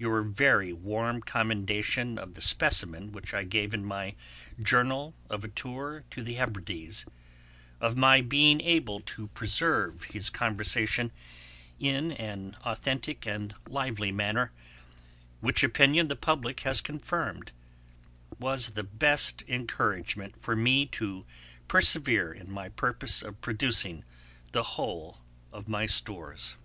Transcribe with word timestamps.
Your 0.00 0.22
very 0.24 0.72
warm 0.72 1.20
commendation 1.22 2.18
of 2.18 2.34
the 2.34 2.42
specimen 2.42 3.12
which 3.12 3.32
I 3.32 3.44
gave 3.44 3.72
in 3.72 3.84
my 3.84 4.16
Journal 4.60 5.14
of 5.28 5.44
a 5.44 5.48
Tour 5.48 6.02
to 6.10 6.24
the 6.24 6.34
Hebrides, 6.34 7.06
of 7.80 7.96
my 7.96 8.20
being 8.20 8.60
able 8.60 8.98
to 9.02 9.28
preserve 9.28 10.06
his 10.06 10.28
conversation 10.28 11.12
in 11.78 12.10
an 12.10 12.56
authentick 12.64 13.28
and 13.28 13.54
lively 13.68 14.10
manner, 14.10 14.50
which 15.38 15.62
opinion 15.62 16.08
the 16.08 16.16
Publick 16.16 16.58
has 16.66 16.80
confirmed, 16.80 17.52
was 18.40 18.70
the 18.70 18.82
best 18.82 19.44
encouragement 19.46 20.36
for 20.36 20.56
me 20.56 20.84
to 20.86 21.24
persevere 21.68 22.32
in 22.32 22.50
my 22.50 22.68
purpose 22.70 23.22
of 23.22 23.40
producing 23.40 24.02
the 24.50 24.64
whole 24.64 25.18
of 25.52 25.68
my 25.68 25.86
stores. 25.86 26.56